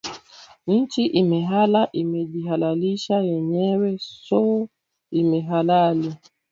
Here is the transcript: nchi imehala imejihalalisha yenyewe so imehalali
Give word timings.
nchi 0.67 1.05
imehala 1.05 1.89
imejihalalisha 1.91 3.15
yenyewe 3.21 3.97
so 3.99 4.67
imehalali 5.11 6.15